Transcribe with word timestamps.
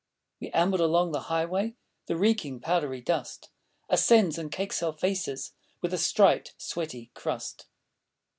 We 0.39 0.49
amble 0.49 0.81
along 0.81 1.11
the 1.11 1.29
highway; 1.29 1.75
The 2.07 2.15
reeking, 2.17 2.59
powdery 2.59 3.01
dust 3.01 3.51
Ascends 3.87 4.39
and 4.39 4.51
cakes 4.51 4.81
our 4.81 4.93
faces 4.93 5.51
With 5.79 5.93
a 5.93 5.99
striped, 5.99 6.55
sweaty 6.57 7.11
crust. 7.13 7.67